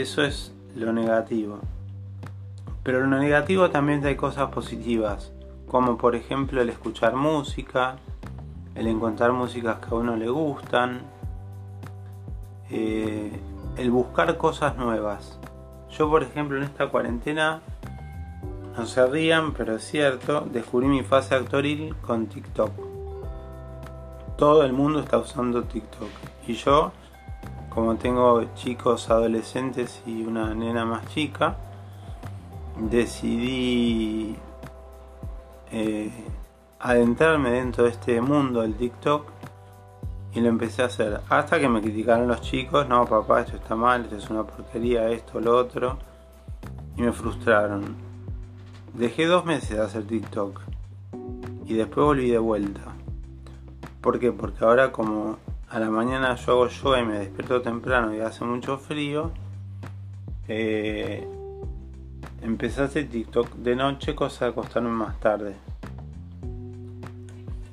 eso 0.00 0.22
es 0.22 0.52
lo 0.74 0.92
negativo. 0.92 1.60
Pero 2.82 3.00
lo 3.00 3.18
negativo 3.18 3.70
también 3.70 4.04
hay 4.04 4.16
cosas 4.16 4.50
positivas, 4.50 5.32
como 5.68 5.96
por 5.96 6.16
ejemplo 6.16 6.60
el 6.60 6.68
escuchar 6.68 7.14
música, 7.14 7.96
el 8.74 8.88
encontrar 8.88 9.32
músicas 9.32 9.78
que 9.78 9.94
a 9.94 9.98
uno 9.98 10.16
le 10.16 10.28
gustan, 10.28 11.02
eh, 12.70 13.38
el 13.76 13.90
buscar 13.90 14.36
cosas 14.36 14.76
nuevas. 14.76 15.38
Yo, 15.90 16.10
por 16.10 16.24
ejemplo, 16.24 16.56
en 16.56 16.64
esta 16.64 16.88
cuarentena, 16.88 17.60
no 18.76 18.86
se 18.86 19.06
rían, 19.06 19.52
pero 19.52 19.76
es 19.76 19.84
cierto, 19.84 20.40
descubrí 20.40 20.88
mi 20.88 21.04
fase 21.04 21.36
actoril 21.36 21.94
con 21.96 22.26
TikTok. 22.26 22.72
Todo 24.36 24.64
el 24.64 24.72
mundo 24.72 24.98
está 24.98 25.18
usando 25.18 25.62
TikTok. 25.62 26.08
Y 26.48 26.54
yo, 26.54 26.92
como 27.74 27.96
tengo 27.96 28.44
chicos 28.54 29.10
adolescentes 29.10 30.02
y 30.06 30.22
una 30.24 30.54
nena 30.54 30.84
más 30.84 31.06
chica, 31.08 31.56
decidí 32.78 34.36
eh, 35.72 36.12
adentrarme 36.78 37.50
dentro 37.50 37.84
de 37.84 37.90
este 37.90 38.20
mundo 38.20 38.60
del 38.62 38.74
TikTok 38.74 39.26
y 40.34 40.40
lo 40.40 40.48
empecé 40.48 40.82
a 40.82 40.86
hacer. 40.86 41.20
Hasta 41.28 41.58
que 41.58 41.68
me 41.68 41.80
criticaron 41.80 42.28
los 42.28 42.40
chicos, 42.40 42.88
no 42.88 43.04
papá, 43.06 43.40
esto 43.40 43.56
está 43.56 43.74
mal, 43.74 44.02
esto 44.02 44.16
es 44.16 44.30
una 44.30 44.44
porquería, 44.44 45.08
esto, 45.10 45.40
lo 45.40 45.56
otro. 45.56 45.98
Y 46.96 47.02
me 47.02 47.12
frustraron. 47.12 47.96
Dejé 48.92 49.26
dos 49.26 49.44
meses 49.44 49.70
de 49.70 49.82
hacer 49.82 50.06
TikTok. 50.06 50.60
Y 51.66 51.74
después 51.74 52.04
volví 52.04 52.30
de 52.30 52.38
vuelta. 52.38 52.82
¿Por 54.00 54.18
qué? 54.18 54.32
Porque 54.32 54.64
ahora 54.64 54.92
como 54.92 55.38
a 55.74 55.78
la 55.80 55.90
mañana 55.90 56.36
yo 56.36 56.52
hago 56.52 56.68
yoga 56.68 57.00
y 57.00 57.04
me 57.04 57.18
despierto 57.18 57.60
temprano 57.60 58.14
y 58.14 58.20
hace 58.20 58.44
mucho 58.44 58.78
frío, 58.78 59.32
eh, 60.48 61.28
a 62.42 62.82
hacer 62.82 63.08
TikTok 63.08 63.54
de 63.56 63.76
noche, 63.76 64.14
cosa 64.14 64.46
de 64.46 64.50
acostarme 64.52 64.90
más 64.90 65.18
tarde 65.20 65.56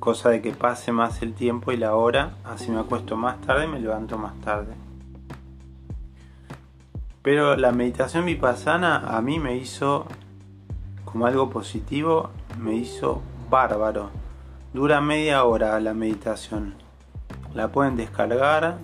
cosa 0.01 0.31
de 0.31 0.41
que 0.41 0.51
pase 0.51 0.91
más 0.91 1.21
el 1.21 1.35
tiempo 1.35 1.71
y 1.71 1.77
la 1.77 1.95
hora, 1.95 2.33
así 2.43 2.71
me 2.71 2.79
acuesto 2.79 3.15
más 3.15 3.39
tarde 3.41 3.65
y 3.65 3.67
me 3.67 3.79
levanto 3.79 4.17
más 4.17 4.33
tarde. 4.41 4.73
Pero 7.21 7.55
la 7.55 7.71
meditación 7.71 8.25
vipassana 8.25 9.15
a 9.15 9.21
mí 9.21 9.37
me 9.39 9.55
hizo 9.57 10.07
como 11.05 11.27
algo 11.27 11.51
positivo, 11.51 12.31
me 12.59 12.73
hizo 12.73 13.21
bárbaro. 13.51 14.09
Dura 14.73 15.01
media 15.01 15.43
hora 15.43 15.79
la 15.79 15.93
meditación. 15.93 16.80
La 17.53 17.67
pueden 17.69 17.95
descargar 17.95 18.77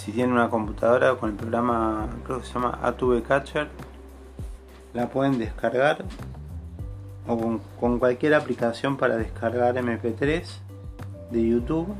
si 0.00 0.12
tienen 0.12 0.32
una 0.32 0.48
computadora 0.48 1.14
con 1.16 1.30
el 1.30 1.36
programa, 1.36 2.08
creo 2.24 2.40
que 2.40 2.46
se 2.46 2.54
llama 2.54 2.78
ATV 2.82 3.22
Catcher. 3.22 3.68
La 4.94 5.08
pueden 5.10 5.38
descargar 5.38 6.06
o 7.26 7.60
con, 7.78 7.98
cualquier 7.98 8.34
aplicación 8.34 8.96
para 8.96 9.18
descargar 9.18 9.76
MP3 9.76 10.42
de 11.30 11.48
YouTube. 11.48 11.94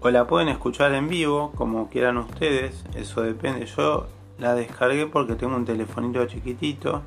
O 0.00 0.10
la 0.10 0.26
pueden 0.26 0.48
escuchar 0.48 0.92
en 0.94 1.08
vivo, 1.08 1.52
como 1.54 1.88
quieran 1.88 2.16
ustedes, 2.16 2.84
eso 2.96 3.22
depende. 3.22 3.66
Yo 3.66 4.08
la 4.38 4.54
descargué 4.54 5.06
porque 5.06 5.34
tengo 5.34 5.54
un 5.54 5.64
telefonito 5.64 6.26
chiquitito 6.26 7.02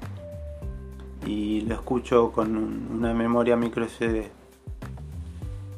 y 1.25 1.61
lo 1.61 1.75
escucho 1.75 2.31
con 2.31 2.55
una 2.91 3.13
memoria 3.13 3.57
micro 3.57 3.85
SD. 3.85 4.42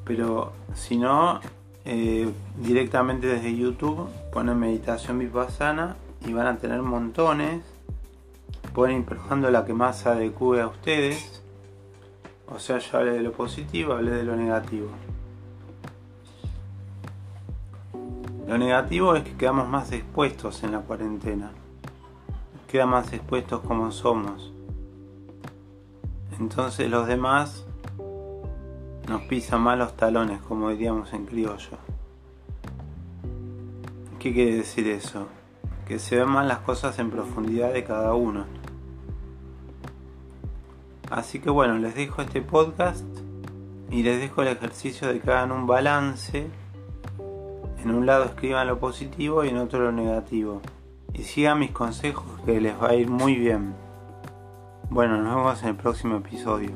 Pero 0.06 0.54
si 0.74 0.98
no, 0.98 1.42
eh, 1.84 2.32
directamente 2.58 3.28
desde 3.28 3.56
YouTube 3.56 4.08
ponen 4.32 4.60
meditación 4.60 5.20
vipassana 5.20 5.96
y 6.26 6.34
van 6.34 6.48
a 6.48 6.58
tener 6.58 6.82
montones 6.82 7.62
pueden 8.76 8.98
ir 8.98 9.06
probando 9.06 9.50
la 9.50 9.66
que 9.66 9.74
más 9.74 10.00
se 10.00 10.10
adecue 10.10 10.62
a 10.62 10.68
ustedes. 10.68 11.42
O 12.48 12.60
sea, 12.60 12.78
yo 12.78 12.98
hablé 12.98 13.14
de 13.14 13.22
lo 13.22 13.32
positivo, 13.32 13.94
hablé 13.94 14.12
de 14.12 14.24
lo 14.24 14.36
negativo. 14.36 14.90
Lo 18.46 18.58
negativo 18.58 19.16
es 19.16 19.24
que 19.24 19.34
quedamos 19.36 19.70
más 19.70 19.92
expuestos 19.94 20.62
en 20.64 20.74
la 20.74 20.82
cuarentena. 20.82 21.52
Quedamos 22.68 23.06
más 23.06 23.14
expuestos 23.14 23.62
como 23.62 23.92
somos. 23.92 24.52
Entonces 26.38 26.90
los 26.90 27.08
demás 27.08 27.65
nos 29.08 29.22
pisan 29.24 29.62
mal 29.62 29.80
los 29.80 29.96
talones, 29.96 30.42
como 30.42 30.70
diríamos 30.70 31.14
en 31.14 31.26
criollo. 31.26 31.78
¿Qué 34.20 34.34
quiere 34.34 34.56
decir 34.56 34.88
eso? 34.88 35.28
Que 35.88 36.00
se 36.00 36.16
ven 36.16 36.30
mal 36.30 36.48
las 36.48 36.60
cosas 36.60 36.98
en 36.98 37.12
profundidad 37.12 37.72
de 37.72 37.84
cada 37.84 38.16
uno. 38.16 38.46
Así 41.12 41.40
que 41.40 41.52
bueno, 41.52 41.78
les 41.78 41.94
dejo 41.94 42.24
este 42.24 42.42
podcast 42.42 43.06
y 43.92 44.02
les 44.02 44.20
dejo 44.20 44.42
el 44.42 44.48
ejercicio 44.48 45.08
de 45.08 45.20
que 45.20 45.32
hagan 45.32 45.52
un 45.52 45.68
balance. 45.68 46.48
En 47.78 47.92
un 47.92 48.08
lado 48.08 48.26
escriban 48.26 48.66
lo 48.66 48.80
positivo 48.80 49.46
y 49.46 49.50
en 49.50 49.58
otro 49.58 49.80
lo 49.80 49.92
negativo. 49.92 50.62
Y 51.14 51.24
sigan 51.24 51.60
mis 51.60 51.72
consejos 51.72 52.26
que 52.44 52.60
les 52.60 52.82
va 52.82 52.90
a 52.90 52.96
ir 52.96 53.10
muy 53.10 53.36
bien. 53.36 53.76
Bueno, 54.90 55.22
nos 55.22 55.36
vemos 55.36 55.62
en 55.62 55.70
el 55.70 55.76
próximo 55.76 56.18
episodio. 56.18 56.72